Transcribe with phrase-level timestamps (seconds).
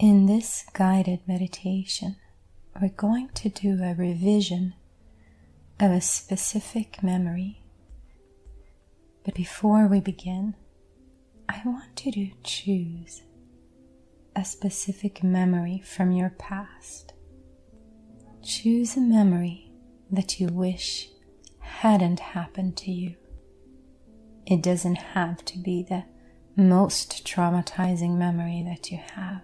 [0.00, 2.16] In this guided meditation,
[2.80, 4.72] we're going to do a revision
[5.78, 7.60] of a specific memory.
[9.26, 10.54] But before we begin,
[11.50, 13.20] I want you to choose
[14.34, 17.12] a specific memory from your past.
[18.42, 19.70] Choose a memory
[20.10, 21.10] that you wish
[21.58, 23.16] hadn't happened to you.
[24.46, 26.04] It doesn't have to be the
[26.56, 29.42] most traumatizing memory that you have.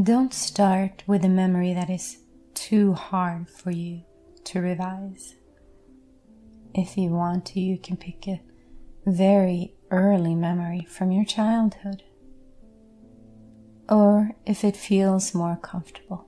[0.00, 2.16] Don't start with a memory that is
[2.54, 4.00] too hard for you
[4.44, 5.34] to revise.
[6.74, 8.40] If you want to, you can pick a
[9.04, 12.04] very early memory from your childhood.
[13.86, 16.26] Or if it feels more comfortable,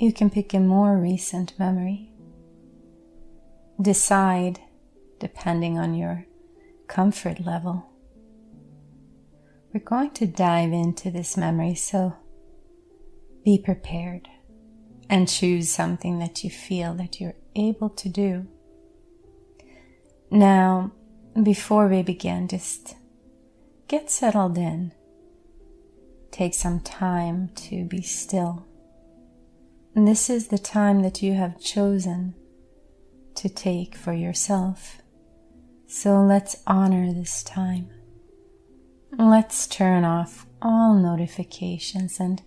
[0.00, 2.10] you can pick a more recent memory.
[3.80, 4.58] Decide,
[5.20, 6.26] depending on your
[6.88, 7.86] comfort level.
[9.72, 12.16] We're going to dive into this memory, so
[13.44, 14.28] be prepared
[15.08, 18.46] and choose something that you feel that you're able to do.
[20.30, 20.92] Now,
[21.40, 22.96] before we begin, just
[23.86, 24.92] get settled in.
[26.30, 28.66] Take some time to be still.
[29.94, 32.34] And this is the time that you have chosen
[33.36, 34.98] to take for yourself.
[35.86, 37.90] So let's honor this time.
[39.16, 42.42] Let's turn off all notifications and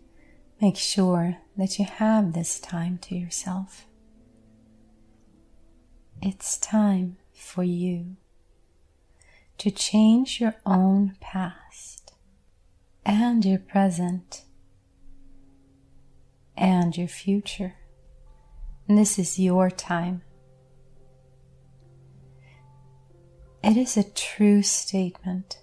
[0.62, 3.86] make sure that you have this time to yourself.
[6.22, 8.18] It's time for you
[9.60, 12.14] to change your own past
[13.06, 14.44] and your present
[16.56, 17.76] and your future.
[18.88, 20.24] And this is your time.
[23.64, 25.60] It is a true statement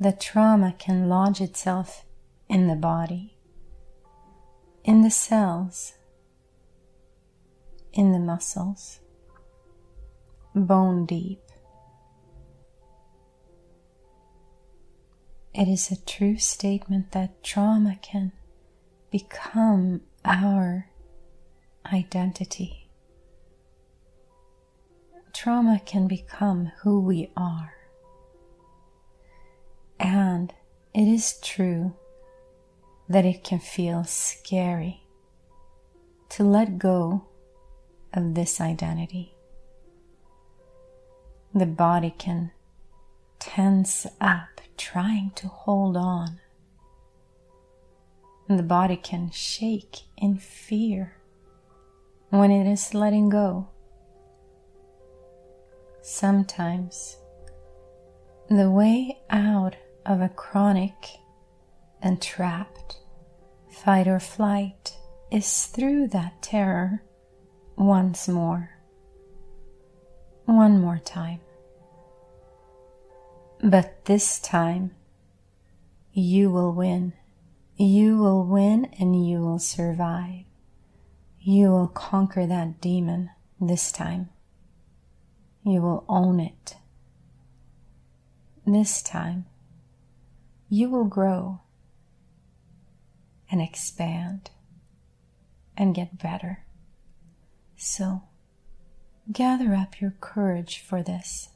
[0.00, 2.04] that trauma can lodge itself
[2.48, 3.35] in the body,
[4.86, 5.94] in the cells,
[7.92, 9.00] in the muscles,
[10.54, 11.40] bone deep.
[15.52, 18.30] It is a true statement that trauma can
[19.10, 20.88] become our
[21.92, 22.88] identity.
[25.34, 27.74] Trauma can become who we are.
[29.98, 30.54] And
[30.94, 31.94] it is true
[33.08, 35.02] that it can feel scary
[36.28, 37.26] to let go
[38.12, 39.34] of this identity.
[41.54, 42.50] The body can
[43.38, 46.40] tense up trying to hold on.
[48.48, 51.16] And the body can shake in fear
[52.30, 53.68] when it is letting go.
[56.02, 57.16] Sometimes
[58.48, 61.18] the way out of a chronic
[62.02, 62.98] and trapped
[63.76, 64.96] fight or flight
[65.30, 67.02] is through that terror
[67.76, 68.70] once more.
[70.46, 71.40] One more time.
[73.62, 74.92] But this time,
[76.12, 77.12] you will win.
[77.76, 80.44] You will win and you will survive.
[81.40, 83.30] You will conquer that demon
[83.60, 84.30] this time.
[85.64, 86.76] You will own it.
[88.66, 89.46] This time,
[90.68, 91.60] you will grow
[93.50, 94.50] and expand
[95.76, 96.64] and get better.
[97.76, 98.22] So,
[99.32, 101.50] gather up your courage for this.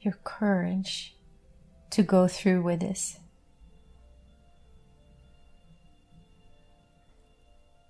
[0.00, 1.14] Your courage
[1.90, 3.18] to go through with this.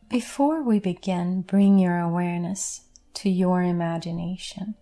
[0.09, 2.81] Before we begin, bring your awareness
[3.15, 4.75] to your imagination.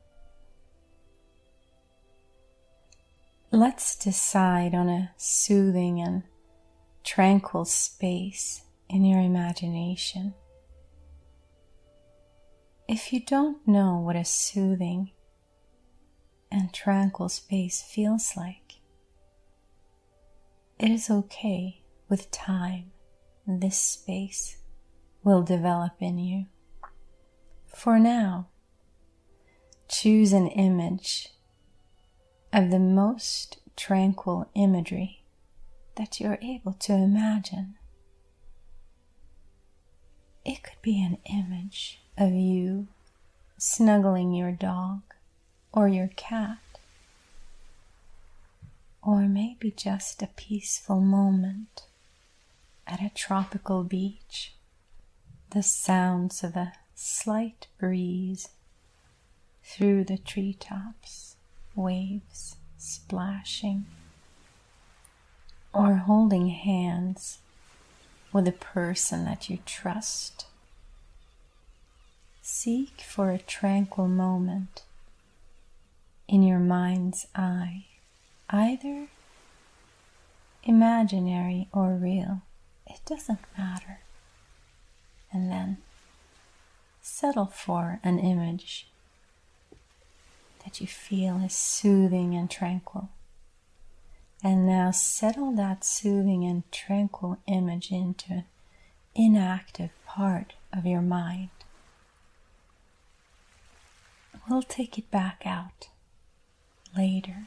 [3.50, 6.22] Let's decide on a soothing and
[7.08, 10.34] tranquil space in your imagination.
[12.86, 15.12] If you don't know what a soothing
[16.52, 18.74] and tranquil space feels like,
[20.78, 22.92] it is okay with time,
[23.46, 24.58] this space
[25.24, 26.44] will develop in you.
[27.74, 28.48] For now,
[29.88, 31.30] choose an image
[32.52, 35.17] of the most tranquil imagery
[35.98, 37.74] that you're able to imagine.
[40.44, 42.86] It could be an image of you
[43.58, 45.02] snuggling your dog
[45.72, 46.58] or your cat,
[49.02, 51.82] or maybe just a peaceful moment
[52.86, 54.54] at a tropical beach,
[55.50, 58.48] the sounds of a slight breeze
[59.62, 61.36] through the treetops
[61.74, 63.86] waves splashing,
[65.78, 67.38] or holding hands
[68.32, 70.46] with a person that you trust.
[72.42, 74.82] Seek for a tranquil moment
[76.26, 77.84] in your mind's eye,
[78.50, 79.08] either
[80.64, 82.42] imaginary or real,
[82.86, 84.00] it doesn't matter.
[85.32, 85.78] And then
[87.00, 88.88] settle for an image
[90.64, 93.08] that you feel is soothing and tranquil.
[94.42, 98.44] And now settle that soothing and tranquil image into an
[99.14, 101.50] inactive part of your mind.
[104.48, 105.88] We'll take it back out
[106.96, 107.46] later.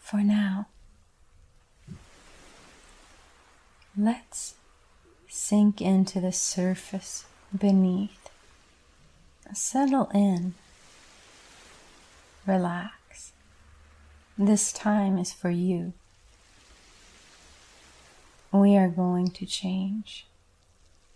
[0.00, 0.68] For now,
[3.98, 4.54] let's
[5.28, 7.24] sink into the surface
[7.56, 8.30] beneath.
[9.52, 10.54] Settle in.
[12.46, 13.03] Relax.
[14.36, 15.92] This time is for you.
[18.50, 20.26] We are going to change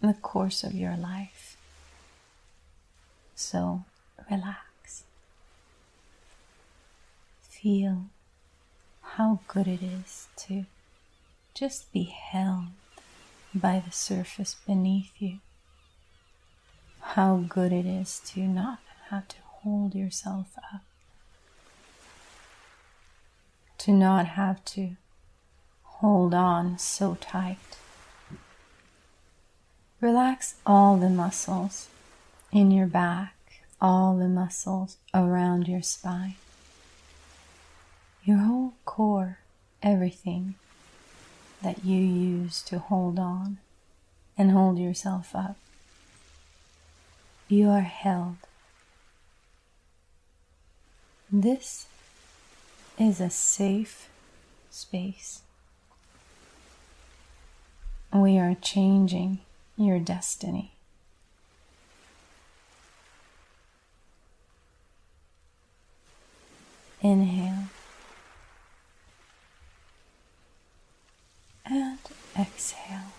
[0.00, 1.56] the course of your life.
[3.34, 3.84] So
[4.30, 5.04] relax.
[7.42, 8.04] Feel
[9.02, 10.66] how good it is to
[11.54, 12.66] just be held
[13.52, 15.38] by the surface beneath you.
[17.00, 18.78] How good it is to not
[19.10, 20.82] have to hold yourself up,
[23.78, 24.96] to not have to
[25.82, 27.78] hold on so tight.
[30.00, 31.88] Relax all the muscles
[32.52, 33.34] in your back,
[33.80, 36.36] all the muscles around your spine
[38.28, 39.38] your whole core,
[39.82, 40.54] everything
[41.62, 43.56] that you use to hold on
[44.36, 45.56] and hold yourself up.
[47.48, 48.36] You are held.
[51.32, 51.86] This
[52.98, 54.08] is a safe
[54.70, 55.42] space.
[58.12, 59.38] We are changing
[59.76, 60.72] your destiny.
[67.00, 67.68] Inhale.
[71.70, 71.98] and
[72.38, 73.12] exhale,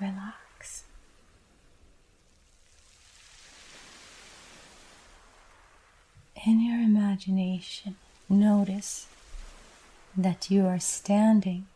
[0.00, 0.84] relax.
[6.44, 7.96] In your imagination,
[8.28, 9.06] notice
[10.16, 11.66] that you are standing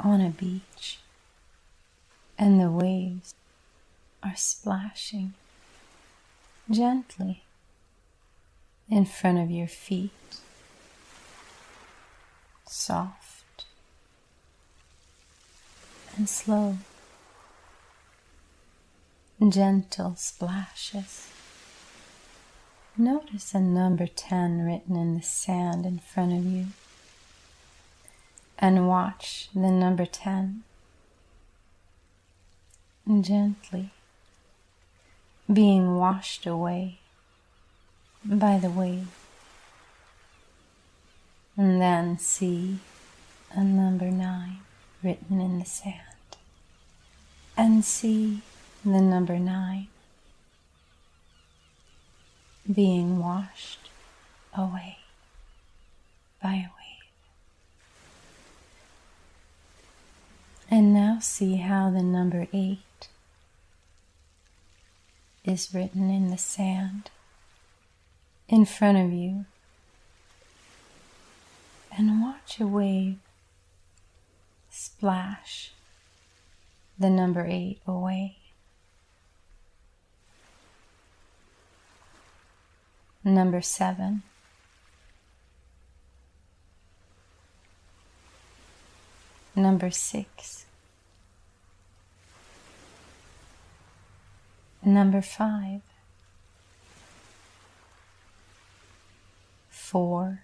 [0.00, 0.98] on a beach
[2.38, 3.34] and the waves
[4.22, 5.34] are splashing
[6.70, 7.42] gently
[8.90, 10.10] in front of your feet,
[12.66, 13.64] soft
[16.16, 16.78] and slow,
[19.48, 21.28] gentle splashes.
[22.96, 26.66] Notice a number 10 written in the sand in front of you
[28.58, 30.64] and watch the number 10
[33.20, 33.90] gently
[35.50, 36.98] being washed away
[38.24, 39.08] by the wave.
[41.56, 42.78] And then see
[43.52, 44.58] a number 9
[45.02, 46.02] written in the sand
[47.58, 48.40] and see
[48.84, 49.88] the number nine
[52.72, 53.90] being washed
[54.56, 54.98] away
[56.42, 56.77] by a wave.
[60.70, 63.08] And now see how the number eight
[65.44, 67.10] is written in the sand
[68.48, 69.46] in front of you.
[71.96, 73.16] And watch a wave
[74.70, 75.72] splash
[76.98, 78.36] the number eight away.
[83.24, 84.22] Number seven.
[89.58, 90.66] Number six.
[94.84, 95.80] Number five,
[99.68, 100.42] four,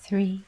[0.00, 0.44] three.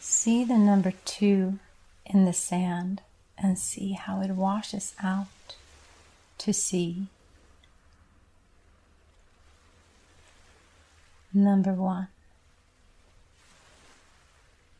[0.00, 1.58] See the number two
[2.06, 3.02] in the sand
[3.36, 5.26] and see how it washes out
[6.38, 7.08] to sea.
[11.34, 12.08] Number one.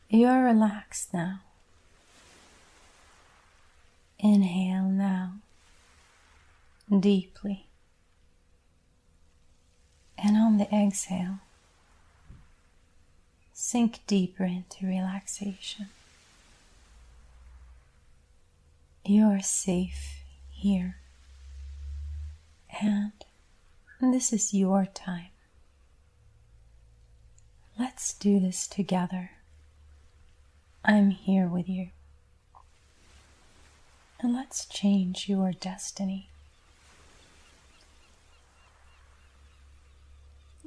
[0.07, 1.41] You are relaxed now.
[4.19, 5.33] Inhale now,
[6.87, 7.65] deeply.
[10.17, 11.39] And on the exhale,
[13.51, 15.87] sink deeper into relaxation.
[19.03, 20.97] You are safe here,
[22.81, 23.11] and
[23.99, 25.32] this is your time
[27.77, 29.31] Let's do this together.
[30.85, 31.89] I'm here with you.
[34.19, 36.29] And let's change your destiny.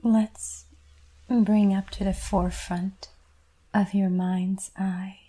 [0.02, 0.64] Let's
[1.28, 3.08] bring up to the forefront
[3.72, 5.20] of your mind's eye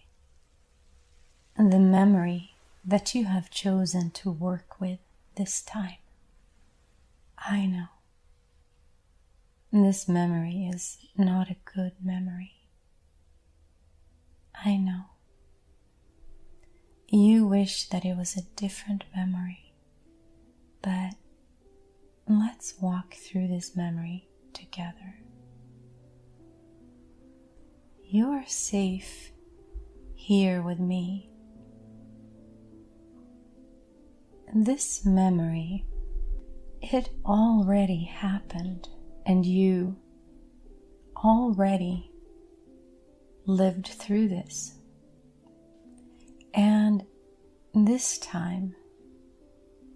[1.58, 2.54] the memory
[2.86, 5.00] that you have chosen to work with
[5.36, 5.98] this time.
[7.38, 7.88] I know
[9.72, 12.54] this memory is not a good memory.
[14.66, 15.04] I know.
[17.10, 19.74] You wish that it was a different memory,
[20.82, 21.14] but
[22.28, 25.20] let's walk through this memory together.
[28.06, 29.32] You are safe
[30.16, 31.30] here with me.
[34.54, 35.86] This memory,
[36.82, 38.90] it already happened,
[39.28, 39.96] and you
[41.24, 42.12] already
[43.46, 44.74] lived through this.
[46.56, 47.04] And
[47.76, 48.76] this time,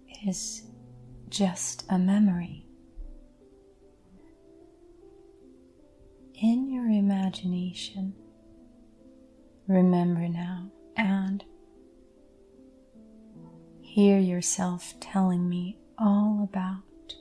[0.06, 0.62] it is
[1.28, 2.66] just a memory.
[6.42, 8.12] in your imagination,
[9.68, 11.44] remember now and
[13.80, 17.14] hear yourself telling me all about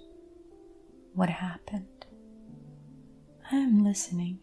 [1.13, 2.00] what happened.
[3.53, 4.39] I am listening.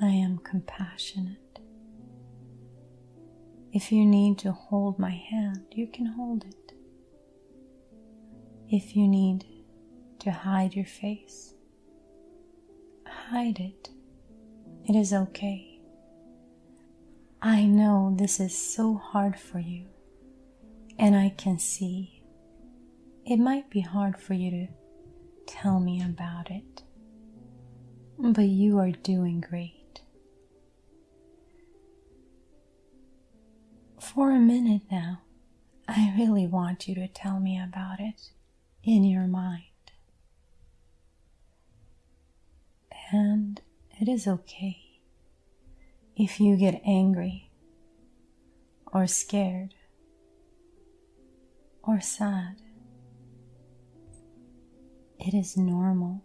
[0.00, 1.58] I am compassionate.
[3.70, 6.72] If you need to hold my hand, you can hold it.
[8.70, 9.44] If you need
[10.20, 11.52] to hide your face,
[13.06, 13.90] hide it.
[14.88, 15.80] It is okay.
[17.42, 19.84] I know this is so hard for you,
[20.98, 22.22] and I can see
[23.26, 24.68] it might be hard for you to
[25.46, 26.82] tell me about it,
[28.18, 30.00] but you are doing great.
[33.98, 35.22] For a minute now,
[35.88, 38.30] I really want you to tell me about it
[38.82, 39.62] in your mind.
[43.12, 43.60] And
[44.00, 45.00] it is okay
[46.16, 47.50] if you get angry
[48.92, 49.74] or scared
[51.82, 52.63] or sad.
[55.26, 56.22] It is normal.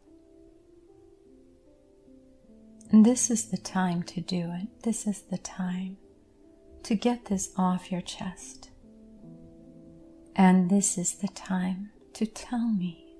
[2.91, 4.84] And this is the time to do it.
[4.84, 5.96] This is the time
[6.84, 8.72] to get this off your chest.
[10.36, 13.15] And this is the time to tell me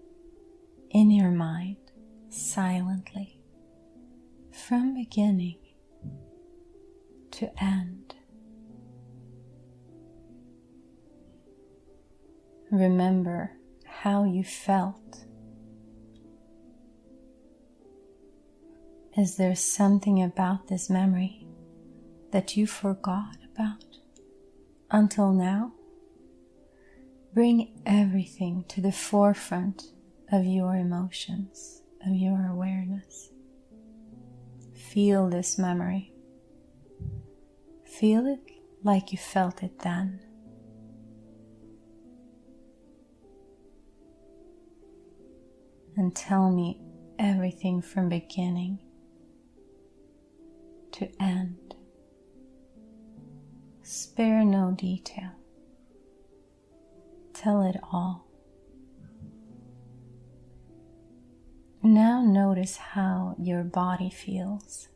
[0.90, 1.78] in your mind
[2.30, 3.40] silently
[4.52, 5.60] from beginning
[7.32, 8.16] to end.
[12.70, 13.54] Remember
[13.86, 15.26] how you felt.
[19.20, 21.46] Is there something about this memory
[22.32, 23.84] that you forgot about
[24.92, 25.74] until now?
[27.34, 29.92] Bring everything to the forefront
[30.32, 33.30] of your emotions, of your awareness.
[34.74, 36.14] Feel this memory.
[37.84, 38.40] Feel it
[38.84, 40.22] like you felt it then.
[45.98, 46.80] And tell me
[47.20, 48.80] everything from beginning
[51.00, 51.76] to end.
[53.82, 55.32] Spare no detail.
[57.34, 58.28] Tell it all.
[61.82, 64.90] Now notice how your body feels.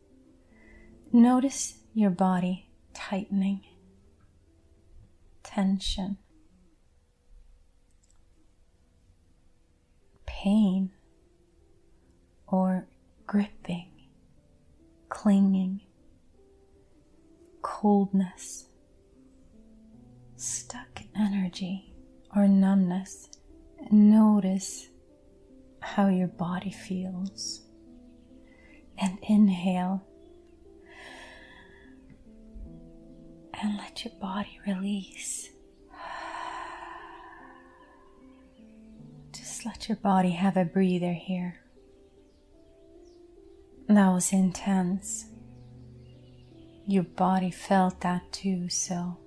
[1.14, 3.62] Notice your body tightening,
[5.42, 6.18] tension,
[10.26, 10.92] pain,
[12.46, 12.88] or
[13.26, 13.90] gripping,
[15.08, 15.83] clinging,
[17.84, 18.70] coldness,
[20.38, 21.94] stuck energy,
[22.34, 23.28] or numbness.
[23.92, 24.88] Notice
[25.82, 27.60] how your body feels.
[28.98, 30.02] And inhale.
[33.62, 35.50] And let your body release.
[39.34, 41.60] Just let your body have a breather here.
[43.90, 45.26] That was intense.
[46.86, 49.18] Your body felt that too, so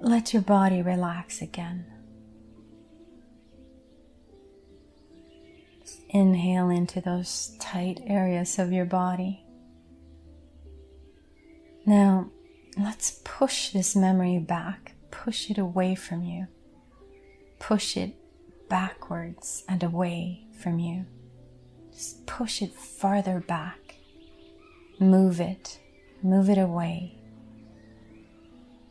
[0.00, 1.86] let your body relax again.
[6.10, 9.44] Inhale into those tight areas of your body.
[11.86, 12.30] Now,
[12.78, 16.46] let's push this memory back, push it away from you,
[17.58, 18.14] push it
[18.68, 21.06] backwards and away from you.
[21.92, 23.96] Just push it farther back.
[25.00, 25.80] Move it.
[26.22, 27.14] Move it away.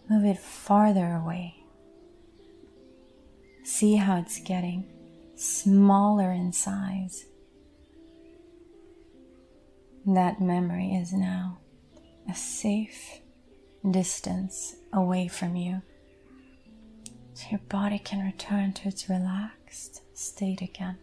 [0.10, 1.56] Move it farther away.
[3.64, 4.86] See how it's getting
[5.36, 7.26] smaller in size.
[10.06, 11.60] That memory is now
[12.30, 13.20] a safe
[13.92, 15.82] distance away from you.
[17.34, 20.98] So your body can return to its relaxed state again.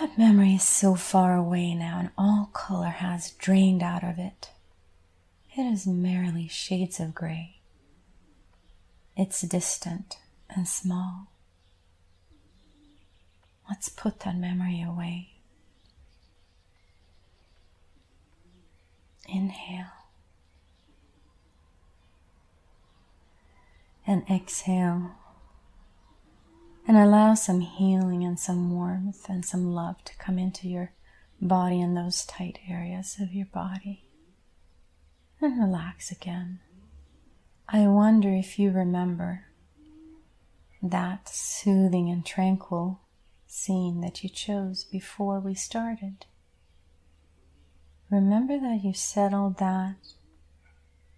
[0.00, 4.50] That memory is so far away now, and all color has drained out of it.
[5.56, 7.60] It is merely shades of gray.
[9.16, 10.16] It's distant
[10.48, 11.28] and small.
[13.68, 15.28] Let's put that memory away.
[19.28, 19.86] Inhale.
[24.06, 25.12] And exhale.
[26.86, 30.92] And allow some healing and some warmth and some love to come into your
[31.40, 34.04] body and those tight areas of your body.
[35.40, 36.60] And relax again.
[37.68, 39.46] I wonder if you remember
[40.82, 43.00] that soothing and tranquil
[43.46, 46.26] scene that you chose before we started.
[48.10, 49.96] Remember that you settled that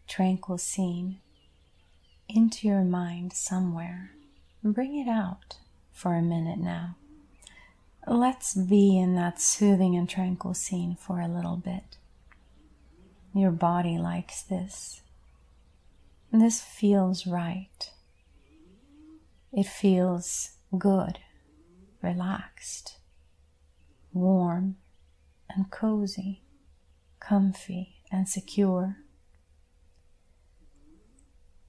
[0.06, 1.20] tranquil scene
[2.28, 4.12] into your mind somewhere.
[4.64, 5.58] Bring it out
[5.92, 6.96] for a minute now.
[8.06, 11.98] Let's be in that soothing and tranquil scene for a little bit.
[13.34, 15.02] Your body likes this.
[16.32, 17.90] This feels right.
[19.52, 21.18] It feels good,
[22.02, 22.98] relaxed,
[24.12, 24.76] warm,
[25.48, 26.44] and cozy
[27.24, 28.96] comfy and secure.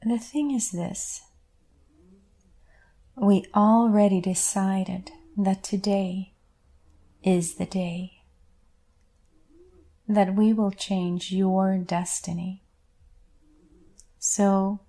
[0.03, 1.21] The thing is this
[3.15, 6.33] we already decided that today
[7.23, 8.21] is the day
[10.07, 12.61] that we will change your destiny.
[14.19, 14.81] So,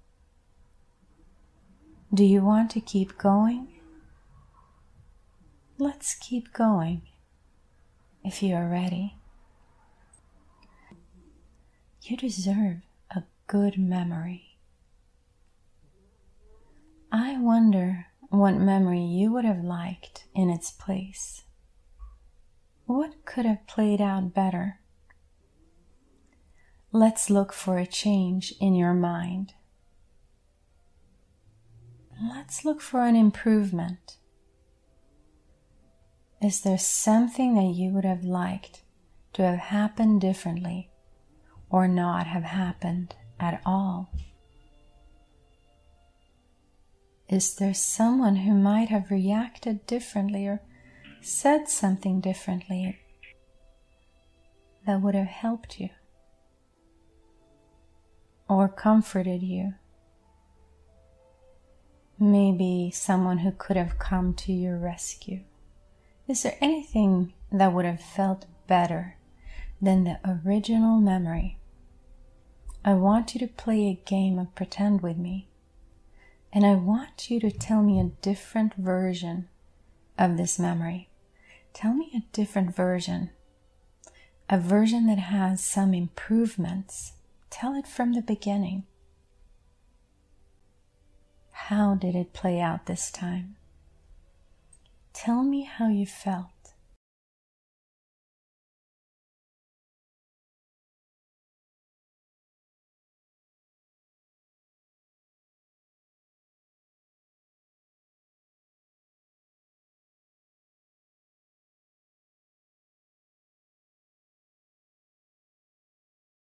[2.13, 3.69] do you want to keep going?
[5.79, 7.03] Let's keep going
[8.25, 9.17] if you are ready.
[12.03, 12.79] You deserve
[13.11, 14.59] a good memory.
[17.13, 21.45] I wonder what memory you would have liked in its place.
[22.87, 24.81] What could have played out better?
[26.93, 29.55] Let's look for a change in your mind.
[32.21, 34.17] Let's look for an improvement.
[36.43, 38.83] Is there something that you would have liked
[39.35, 40.91] to have happened differently
[41.69, 44.11] or not have happened at all?
[47.29, 50.61] Is there someone who might have reacted differently or
[51.21, 53.01] said something differently
[54.87, 55.91] that would have helped you
[58.49, 59.75] or comforted you?
[62.19, 65.41] Maybe someone who could have come to your rescue.
[66.29, 69.17] Is there anything that would have felt better
[69.81, 71.59] than the original memory.
[72.85, 75.49] I want you to play a game of pretend with me,
[76.57, 79.47] and I want you to tell me a different version
[80.19, 81.11] of this memory.
[81.75, 83.29] Tell me a different version,
[84.49, 87.13] a version that has some improvements.
[87.51, 88.85] Tell it from the beginning.
[91.51, 93.57] How did it play out this time?
[95.13, 96.56] Tell me how you felt.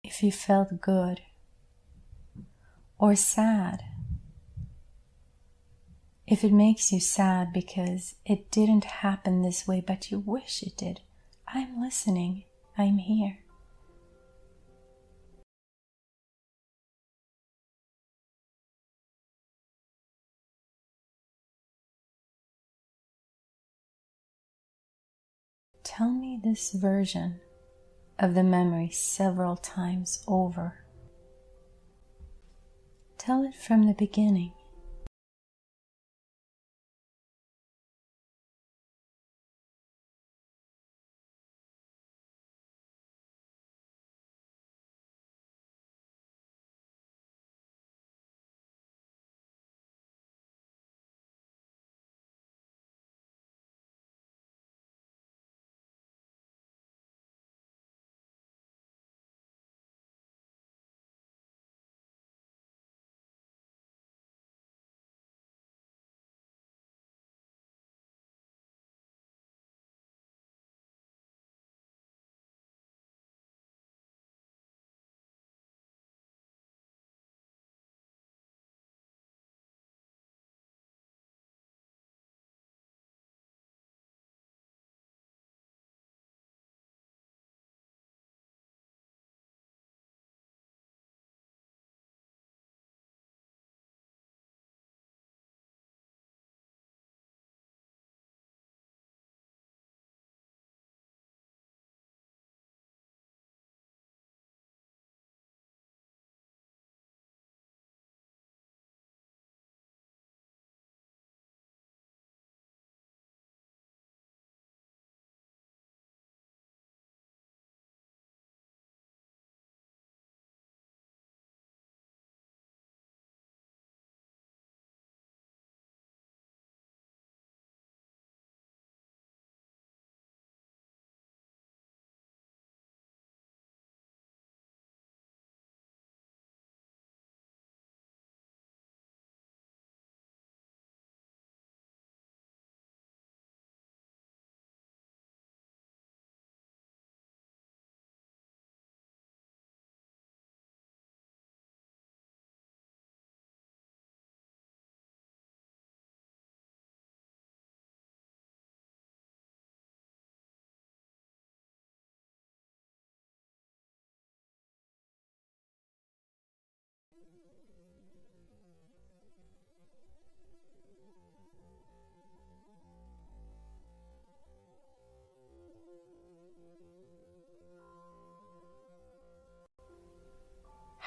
[0.06, 1.22] If you felt good
[3.00, 3.82] or sad.
[6.28, 10.78] If it makes you sad because it didn't happen this way, but you wish it
[10.78, 11.02] did,
[11.48, 12.44] I'm listening.
[12.78, 13.40] I'm here.
[25.84, 27.40] Tell me this version
[28.18, 30.86] of the memory several times over.
[33.18, 34.54] Tell it from the beginning.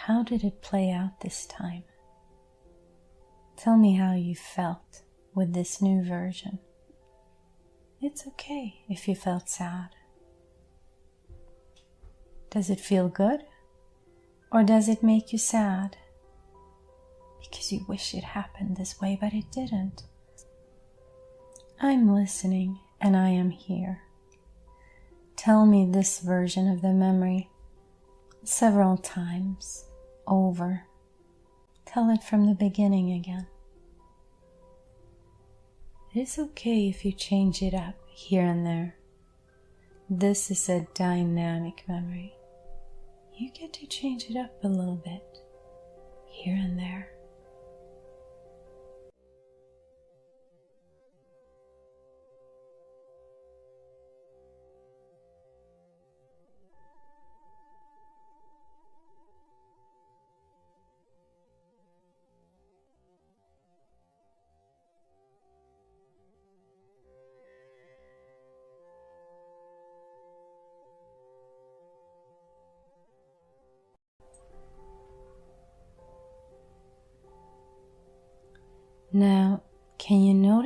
[0.09, 1.85] How did it play out this time?
[3.59, 5.03] Tell me how you felt
[5.35, 6.61] with this new version.
[8.01, 9.91] It's okay if you felt sad.
[12.49, 13.41] Does it feel good?
[14.51, 15.99] Or does it make you sad?
[17.51, 20.05] Because you wish it happened this way, but it didn't.
[21.81, 24.03] I'm listening and I am here.
[25.37, 27.49] Tell me this version of the memory
[28.45, 29.85] several times
[30.27, 30.85] over.
[31.87, 33.47] Tell it from the beginning again.
[36.15, 38.97] It's okay if you change it up here and there.
[40.11, 42.35] This is a dynamic memory.
[43.37, 45.23] You get to change it up a little bit
[46.27, 47.11] here and there.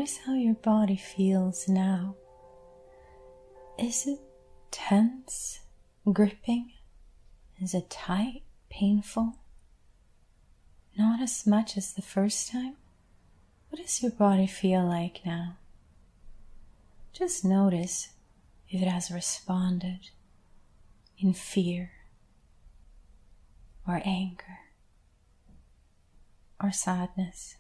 [0.03, 2.17] Notice how your body feels now?
[3.79, 4.19] Is it
[4.73, 5.61] tense,
[6.13, 6.73] gripping?
[7.61, 9.37] Is it tight, painful?
[10.99, 12.75] Not as much as the first time?
[13.69, 15.59] What does your body feel like now?
[17.13, 18.09] Just notice
[18.69, 20.11] if it has responded
[21.17, 21.93] in fear
[23.87, 24.59] or anger
[26.61, 27.55] or sadness.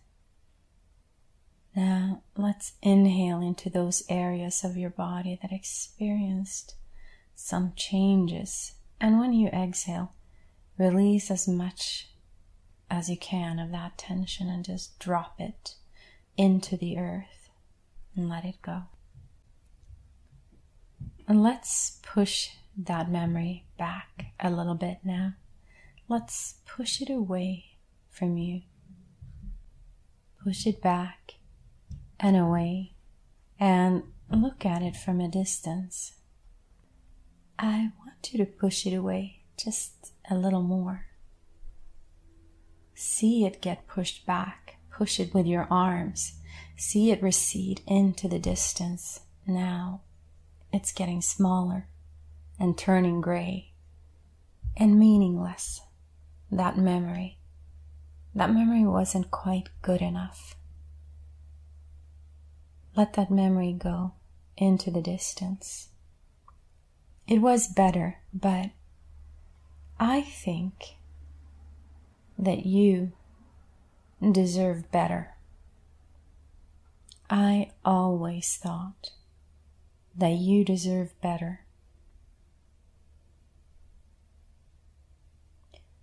[1.75, 6.75] Now let's inhale into those areas of your body that experienced
[7.35, 8.73] some changes.
[9.01, 10.13] And when you exhale,
[10.79, 12.09] release as much
[12.91, 15.77] as you can of that tension and just drop it
[16.37, 17.49] into the earth
[18.15, 18.83] and let it go.
[21.27, 25.35] And let's push that memory back a little bit now.
[26.09, 27.77] Let's push it away
[28.11, 28.63] from you.
[30.45, 31.35] Push it back
[32.23, 32.95] and away
[33.59, 36.15] and look at it from a distance.
[37.59, 41.07] I want you to push it away just a little more.
[42.95, 44.77] See it get pushed back.
[44.91, 46.35] Push it with your arms.
[46.77, 49.21] See it recede into the distance.
[49.47, 50.03] Now
[50.73, 51.89] it's getting smaller
[52.59, 53.73] and turning gray
[54.77, 55.81] and meaningless.
[56.51, 57.39] That memory.
[58.35, 60.57] That memory wasn't quite good enough.
[62.95, 64.13] Let that memory go
[64.57, 65.89] into the distance.
[67.27, 68.71] It was better, but
[69.99, 70.97] I think
[72.39, 73.13] that you
[74.21, 75.35] deserve better.
[77.31, 79.13] I always thought
[80.15, 81.61] that you deserve better.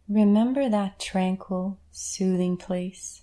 [0.08, 3.22] Remember that tranquil, soothing place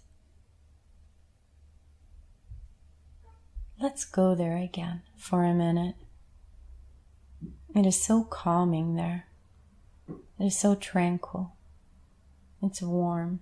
[3.81, 5.97] Let's go there again for a minute.
[7.75, 9.27] It is so calming there.
[10.09, 11.53] It is so tranquil.
[12.63, 13.41] It's warm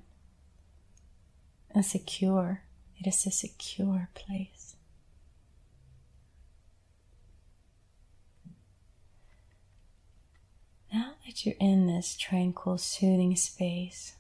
[1.72, 2.62] and secure.
[2.98, 4.74] It is a secure place.
[10.92, 14.14] Now that you're in this tranquil, soothing space,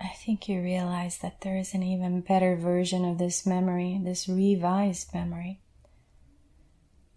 [0.00, 4.28] I think you realize that there is an even better version of this memory, this
[4.28, 5.60] revised memory.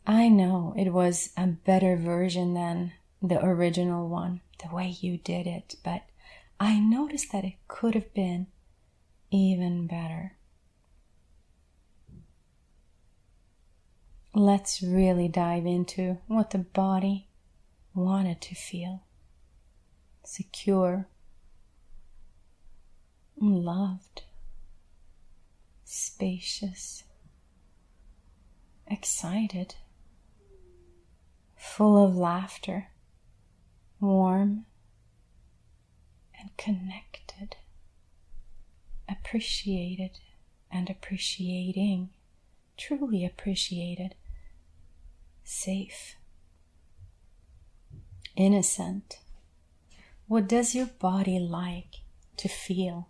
[0.06, 5.46] I know it was a better version than the original one, the way you did
[5.46, 6.04] it, but
[6.60, 8.48] I noticed that it could have been
[9.30, 10.38] even better.
[14.34, 17.28] Let's really dive into what the body
[17.94, 19.04] wanted to feel
[20.24, 21.08] secure,
[23.50, 24.24] loved,
[25.84, 27.04] spacious,
[28.88, 29.76] excited,
[31.58, 32.88] full of laughter,
[34.00, 34.66] warm
[36.40, 37.56] and connected,
[39.10, 40.20] appreciated
[40.72, 42.10] and appreciating,
[42.78, 44.16] truly appreciated,
[45.44, 46.16] safe,
[48.36, 49.20] innocent,
[50.28, 52.02] What does your body like
[52.38, 53.10] to feel?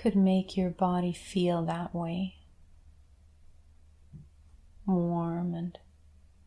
[0.00, 2.36] Could make your body feel that way?
[4.86, 5.78] Warm and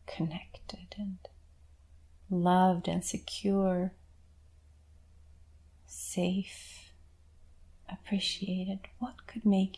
[0.06, 1.18] connected and
[2.28, 3.92] loved and secure,
[5.86, 6.90] safe,
[7.88, 8.80] appreciated.
[8.98, 9.76] What could make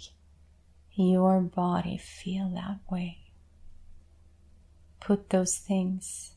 [0.95, 3.19] your body feel that way?
[5.01, 6.33] Put those things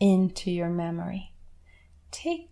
[0.00, 1.30] into your memory.
[2.10, 2.50] Take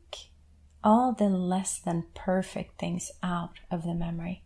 [0.85, 4.42] all the less than perfect things out of the memory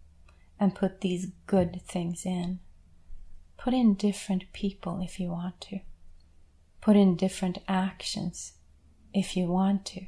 [0.59, 2.61] and put these good things in.
[3.57, 5.81] Put in different people if you want to.
[6.81, 8.53] Put in different actions
[9.12, 10.07] if you want to.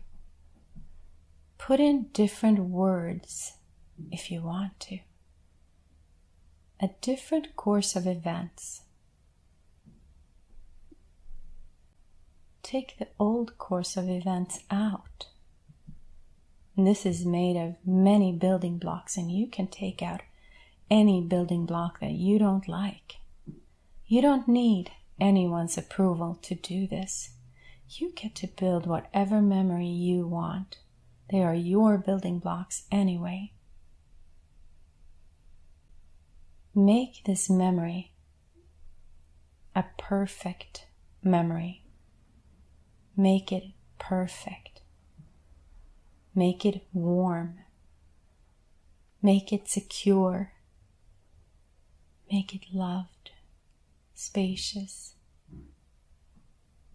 [1.56, 3.54] Put in different words
[4.12, 4.98] if you want to.
[6.80, 8.82] A different course of events.
[12.62, 15.26] Take the old course of events out
[16.78, 20.20] and this is made of many building blocks, and you can take out
[20.88, 23.16] any building block that you don't like.
[24.06, 27.30] You don't need anyone's approval to do this.
[27.88, 30.78] You get to build whatever memory you want.
[31.32, 33.54] They are your building blocks anyway.
[36.76, 38.12] Make this memory
[39.74, 40.86] a perfect
[41.24, 41.82] memory.
[43.16, 43.64] Make it
[43.98, 44.77] perfect.
[46.38, 47.58] Make it warm.
[49.20, 50.52] Make it secure.
[52.30, 53.32] Make it loved,
[54.14, 55.14] spacious,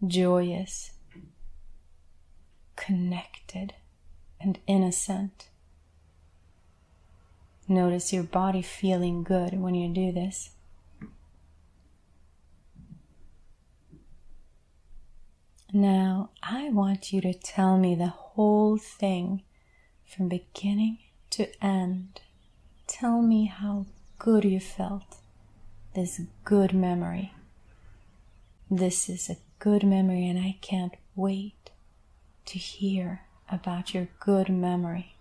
[0.06, 0.92] joyous,
[2.74, 3.74] connected,
[4.40, 5.50] and innocent.
[7.68, 10.53] Notice your body feeling good when you do this.
[15.76, 19.42] Now, I want you to tell me the whole thing
[20.06, 20.98] from beginning
[21.30, 22.20] to end.
[22.86, 23.86] Tell me how
[24.20, 25.16] good you felt.
[25.92, 27.32] This good memory.
[28.70, 31.70] This is a good memory, and I can't wait
[32.46, 35.13] to hear about your good memory.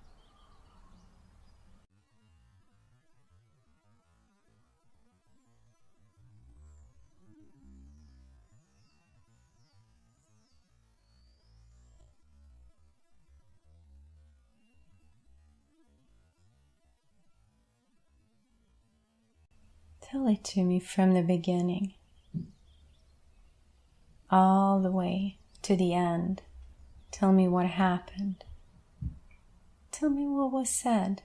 [20.23, 21.95] Tell it to me from the beginning,
[24.29, 26.43] all the way to the end.
[27.11, 28.45] Tell me what happened.
[29.91, 31.23] Tell me what was said.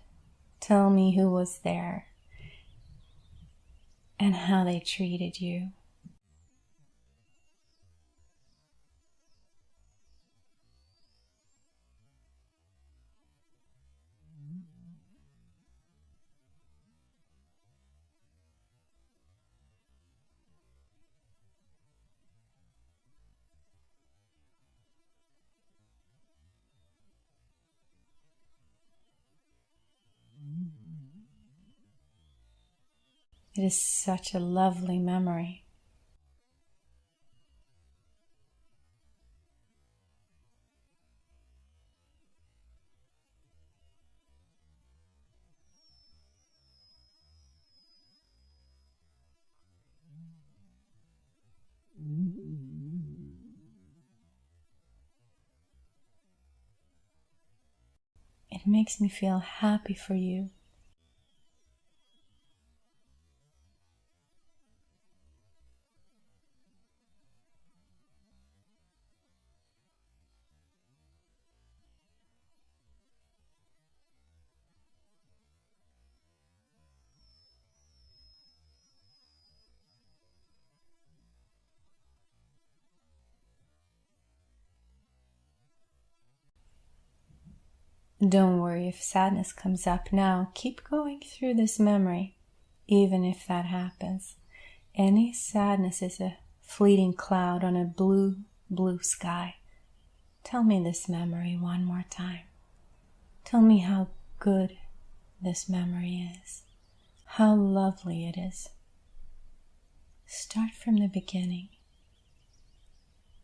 [0.59, 2.09] Tell me who was there
[4.19, 5.69] and how they treated you.
[33.59, 35.65] It is such a lovely memory.
[58.53, 60.51] It makes me feel happy for you.
[88.27, 90.51] Don't worry if sadness comes up now.
[90.55, 92.37] Keep going through this memory,
[92.87, 94.37] even if that happens.
[94.95, 98.37] Any sadness is a fleeting cloud on a blue,
[98.69, 99.57] blue sky.
[100.43, 102.41] Tell me this memory one more time.
[103.45, 104.09] Tell me how
[104.41, 104.79] good
[105.41, 106.63] this memory is,
[107.25, 108.69] how lovely it is.
[110.27, 111.69] Start from the beginning.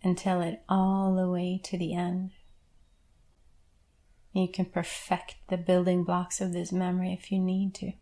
[0.02, 2.30] and tell it all the way to the end.
[4.34, 7.92] You can perfect the building blocks of this memory if you need to.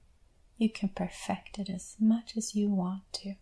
[0.57, 3.35] You can perfect it as much as you want to.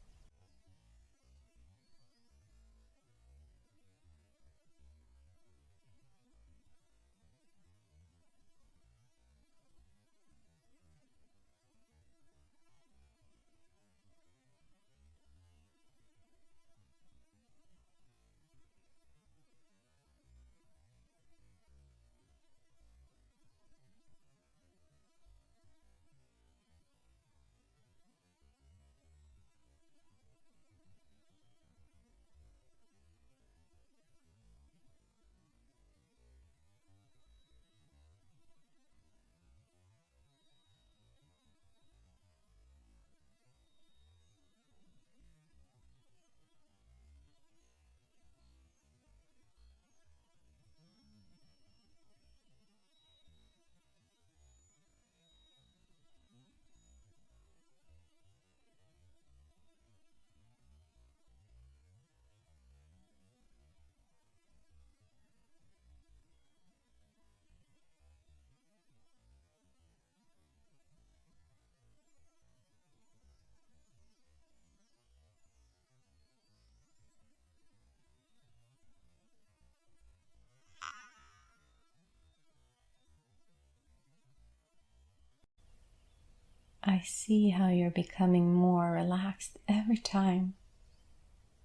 [87.00, 90.52] I see how you're becoming more relaxed every time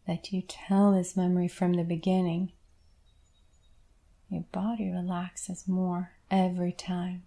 [0.08, 2.54] that you tell this memory from the beginning.
[4.30, 7.24] Your body relaxes more every time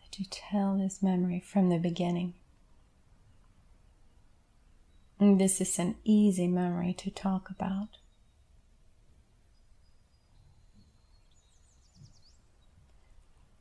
[0.00, 2.34] that you tell this memory from the beginning.
[5.20, 7.90] And this is an easy memory to talk about.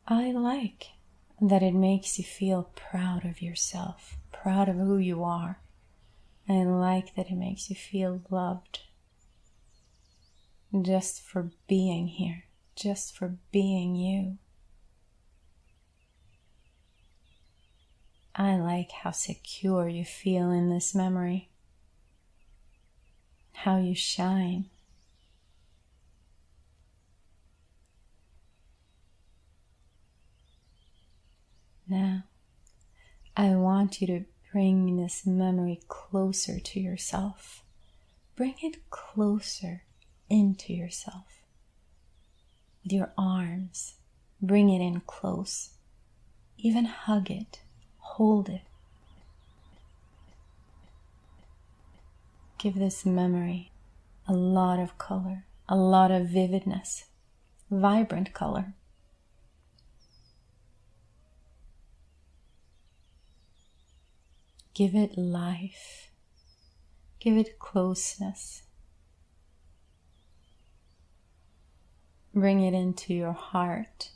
[0.08, 0.95] I like
[1.42, 5.60] that it makes you feel proud of yourself, proud of who you are.
[6.48, 8.82] I like that it makes you feel loved
[10.84, 14.38] just for being here, just for being you.
[18.36, 21.50] I like how secure you feel in this memory,
[23.54, 24.66] how you shine.
[31.88, 32.24] Now,
[33.38, 37.64] I want you to bring this memory closer to yourself.
[38.36, 39.84] Bring it closer
[40.30, 41.44] into yourself.
[42.84, 43.96] With your arms,
[44.42, 45.72] bring it in close.
[46.58, 47.62] Even hug it,
[47.98, 48.62] hold it.
[52.58, 53.72] Give this memory
[54.28, 57.06] a lot of color, a lot of vividness,
[57.70, 58.74] vibrant color.
[64.76, 66.12] Give it life.
[67.22, 68.64] Give it closeness.
[72.34, 74.10] Bring it into your heart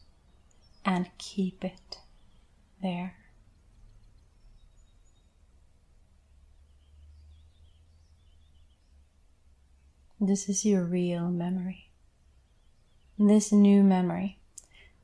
[0.83, 1.99] and keep it
[2.83, 3.15] there.
[10.19, 11.91] This is your real memory.
[13.17, 14.39] This new memory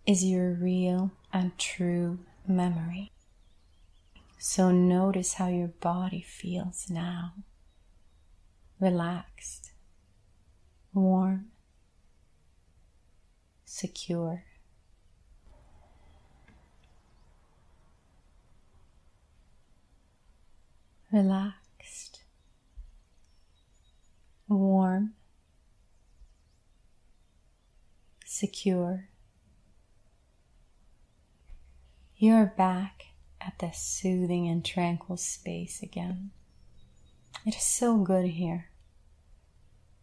[0.06, 3.14] is your real and true memory.
[4.48, 7.34] So notice how your body feels now.
[8.80, 9.72] Relaxed,
[10.94, 11.48] warm,
[13.66, 14.44] secure.
[21.12, 22.22] Relaxed,
[24.48, 25.16] warm,
[28.24, 29.10] secure.
[32.16, 33.15] You're back
[33.46, 36.32] at this soothing and tranquil space again.
[37.46, 38.70] It is so good here.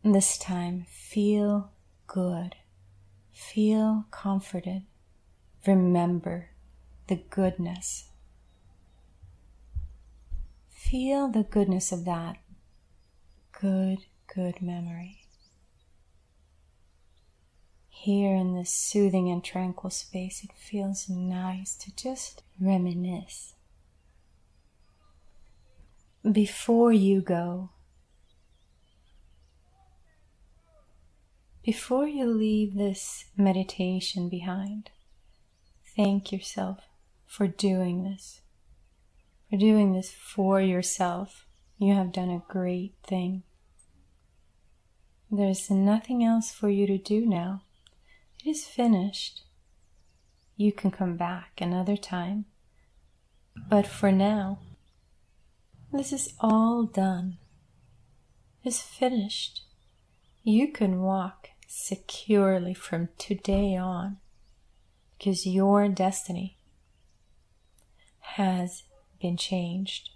[0.05, 1.70] This time, feel
[2.07, 2.57] good.
[3.32, 4.82] Feel comforted.
[5.66, 6.51] Remember
[7.09, 8.09] the goodness.
[10.68, 12.36] Feel the goodness of that
[13.62, 13.99] good,
[14.34, 15.22] good memory.
[18.03, 23.55] Here in this soothing and tranquil space, it feels nice to just reminisce.
[26.28, 27.70] Before you go,
[31.62, 34.90] before you leave this meditation behind,
[35.94, 36.80] thank yourself
[37.24, 38.40] for doing this,
[39.48, 41.46] for doing this for yourself.
[41.78, 43.44] You have done a great thing.
[45.30, 47.62] There's nothing else for you to do now.
[48.45, 49.43] It is finished.
[50.57, 52.47] You can come back another time.
[53.68, 54.59] But for now,
[55.93, 57.38] this is all done.
[58.64, 59.62] It's finished.
[60.43, 64.16] You can walk securely from today on
[65.16, 66.57] because your destiny
[68.20, 68.82] has
[69.20, 70.11] been changed.